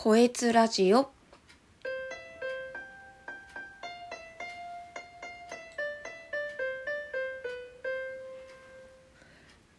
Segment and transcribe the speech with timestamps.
[0.00, 1.10] こえつラジオ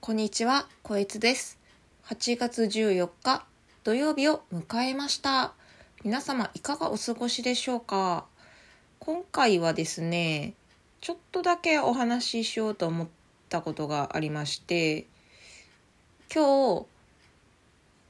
[0.01, 1.57] こんにちは、こえつです。
[2.07, 3.45] 8月14日
[3.85, 5.53] 土曜日を迎えました。
[6.03, 8.25] 皆様いかがお過ごしでしょうか？
[8.99, 10.53] 今回はですね、
[10.99, 13.07] ちょっとだけお話ししようと思っ
[13.47, 15.07] たことがありまして、
[16.35, 16.87] 今日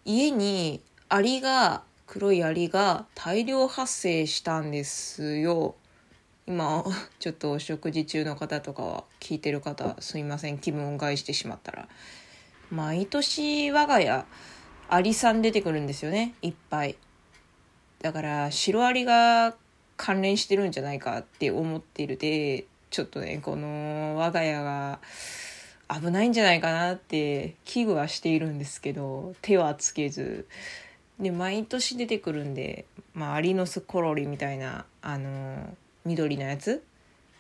[0.06, 5.76] 家にアリが黒いアリが大量発生したんですよ。
[6.48, 6.84] 今
[7.20, 11.88] ちょっとお食事中の方とかは聞いてる方すいません気分を害してしまったら。
[12.72, 14.26] 毎年我が家
[14.90, 16.34] アリさん出てくるんですよね。
[16.42, 16.96] いっぱい。
[18.02, 19.56] だからシロアリが
[19.96, 25.00] 関連してるんじゃないかって思ってるでちょっとねこの我が家が
[25.88, 30.48] 危ないんじゃないかなって危惧はしているんですけど手はつけず
[31.20, 36.84] で毎年出てくるんで、まあ、アリの巣コロリみたいなあの緑のやつ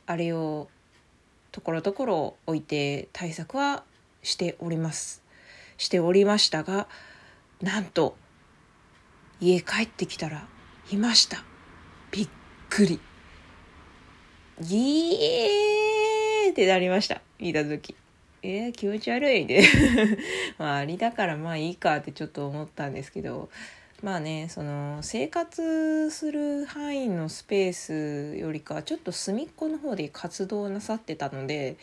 [0.05, 0.67] あれを
[1.51, 3.83] ところどころ置いて対策は
[4.21, 5.23] しております。
[5.77, 6.87] しておりましたが
[7.61, 8.15] なんと
[9.39, 10.45] 家帰ってきたら
[10.91, 11.43] いました。
[12.11, 12.29] びっ
[12.69, 12.99] くり。
[14.59, 17.21] ギーってなりました。
[17.39, 17.95] 見た時。
[18.41, 19.45] えー、気持ち悪い。
[19.45, 19.63] で
[20.57, 23.49] まあアリだからまあいいかってちょっと思ったんですけど
[24.01, 31.75] まあねその生活する範囲のスペースよりかちょっと隅っこの方で活動なさってたので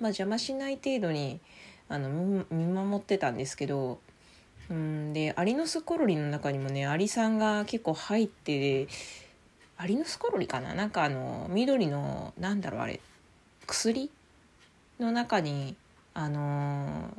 [0.00, 1.40] まあ邪魔しない程度に
[1.88, 3.98] あの見守ってたんですけど
[4.70, 8.86] うんでアリの巣コロリの中にもねアリさんが結構入って
[9.76, 10.74] アリの巣コロリかな？
[10.74, 13.00] なんかあの緑のなんだろうあれ
[13.66, 14.10] 薬
[14.98, 15.76] の中に
[16.14, 17.10] あの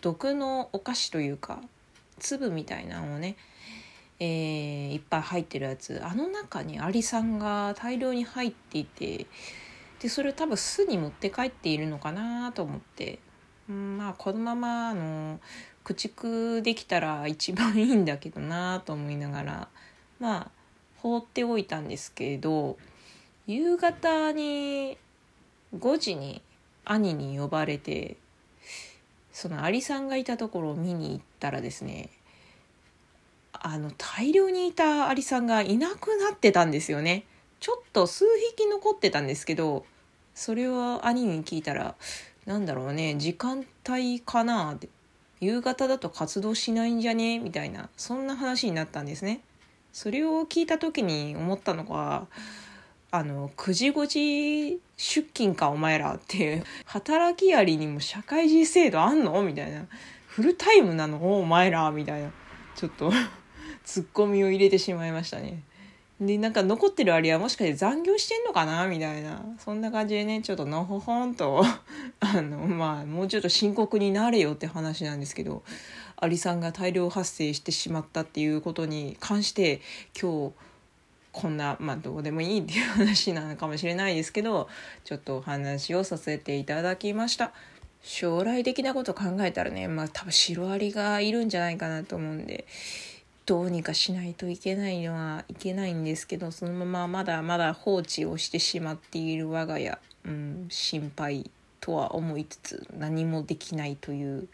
[0.00, 1.60] 毒のお菓子というか
[2.18, 3.36] 粒みたいなのをね、
[4.20, 6.00] えーいっぱい入ってるやつ。
[6.04, 9.26] あの中にアリさんが大量に入っていて
[9.98, 13.18] でそれを多分巣に持って帰っているのかなと思って、
[13.68, 15.40] うん、まあこのままあの
[15.84, 19.68] 駆逐できたら一番いいんだけどなと思いながら。
[20.20, 20.50] まあ
[20.98, 22.76] 放っておいたんですけど
[23.46, 24.98] 夕方に
[25.74, 26.42] 5時に
[26.84, 28.16] 兄に呼ばれて
[29.32, 32.10] そのアリさんがいたところを見に行ったらですね
[33.62, 37.24] あの大量にいたアリさんがいなくなってたんですよね。
[37.60, 38.24] ちょっと数
[38.56, 39.84] 匹残ってたんですけど
[40.34, 41.94] それを兄に聞いたら
[42.46, 44.88] なんだろうね時間帯かなって
[45.40, 47.38] 夕方だと活動しないんじゃね？
[47.38, 49.40] みたいなそんな話になったんですね。
[49.92, 52.26] それを聞いた時に思ったのが
[53.10, 59.42] あの9時5時出勤かお前らっていう働きアリにも社会人制度あんの？
[59.42, 59.86] みたいな。
[60.28, 61.40] フルタイムなの？
[61.40, 61.90] お前ら？
[61.90, 62.30] みたいな。
[62.76, 63.12] ちょっと
[63.90, 65.64] ツッコミを入れてしまいましたね。
[66.20, 68.86] でなんか残ってるアリはもしかして残業してんのかな？
[68.86, 69.42] みたいな。
[69.58, 71.64] そんな感じでねちょっとのほほんと
[72.20, 75.64] あのまあもうちょっと深刻になれよって話なんですけど
[76.14, 79.80] アリさんが大量発生してしまったっていうことに関して
[80.20, 80.54] 今日
[81.32, 84.68] こんなまあどうでもいいっていう話なのかもしれないですけど
[85.02, 87.52] ちょっとお話をさせていただきました。
[88.02, 92.66] 将来的なこと考えたらねまあ多分シロアリがいるんじゃないかなと思うんで
[93.46, 104.48] どうにかしないといけないのはいけないんですけどそのまままだまだ放置をしてしまっている我が家、うん、心配とは思いつつ何もできないという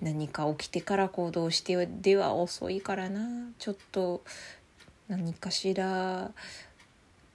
[0.00, 4.22] 何か起きてから行動してでは遅いからなちょっと
[5.08, 6.32] 何かしら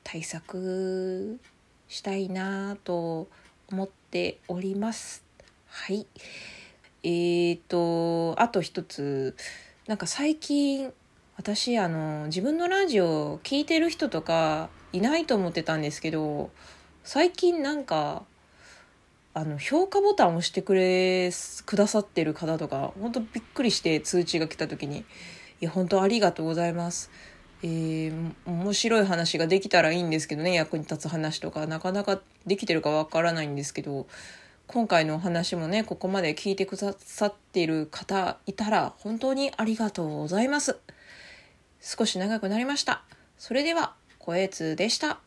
[0.03, 1.39] 対策
[1.87, 3.27] したいなと
[3.71, 5.23] 思っております。
[5.67, 6.05] はい。
[7.03, 9.35] えーと、あと一つ、
[9.87, 10.93] なんか最近、
[11.37, 16.51] 私、あの、自分のラジオ聞いてる人とかいないと思ってたんですけど、
[17.03, 18.23] 最近なんか、
[19.33, 21.31] あの、評価ボタンを押してくれ、
[21.65, 25.03] くださってる方とか、本当びっくりして通知が来た時に、い
[25.61, 27.09] や、本当ありがとうございます。
[27.63, 34.07] えー、面白い話ができたらいいんですけどね役に立つ話とかなかなかできてるかわからないんですけど
[34.73, 40.77] 今回のお話もねここまで聞いてくださっている方いたら本当にありがとうございます。
[41.81, 43.03] 少し長くなりました。
[43.37, 45.19] それでは声通でした